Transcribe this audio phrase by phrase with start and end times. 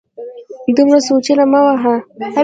[0.77, 1.95] دومره سوچونه مه وهه